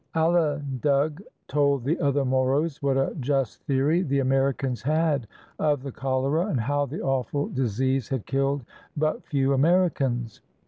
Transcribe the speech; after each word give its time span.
Alandug 0.15 1.21
told 1.47 1.83
the 1.83 1.99
other 1.99 2.25
Moros 2.25 2.81
what 2.81 2.97
a 2.97 3.15
just 3.19 3.61
theory 3.65 4.01
the 4.01 4.17
Americans 4.17 4.81
had 4.81 5.27
of 5.59 5.83
the 5.83 5.91
cholera, 5.91 6.47
and 6.47 6.59
how 6.59 6.87
the 6.87 7.03
awful 7.03 7.49
disease 7.49 8.07
had 8.09 8.25
killed 8.25 8.65
but 8.97 9.23
few 9.23 9.53
Americans. 9.53 10.41